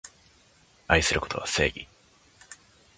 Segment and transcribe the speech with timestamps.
[0.87, 1.87] 愛することは正義